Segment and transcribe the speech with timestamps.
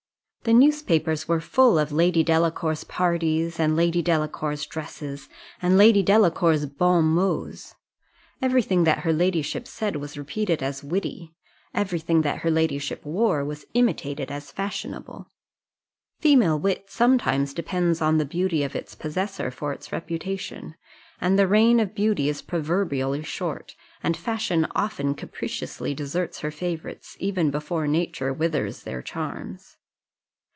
[0.43, 5.29] The newspapers were full of Lady Delacour's parties, and Lady Delacour's dresses,
[5.61, 7.75] and Lady Delacour's bon mots:
[8.41, 11.35] every thing that her ladyship said was repeated as witty;
[11.75, 15.27] every thing that her ladyship wore was imitated as fashionable.
[16.21, 20.73] Female wit sometimes depends on the beauty of its possessor for its reputation;
[21.21, 27.15] and the reign of beauty is proverbially short, and fashion often capriciously deserts her favourites,
[27.19, 29.77] even before nature withers their charms.